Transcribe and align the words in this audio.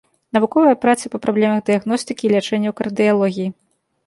Навуковыя 0.35 0.77
працы 0.85 1.11
па 1.15 1.19
праблемах 1.25 1.59
дыягностыкі 1.67 2.23
і 2.29 2.33
лячэння 2.37 2.69
ў 2.73 2.79
кардыялогіі. 2.81 3.49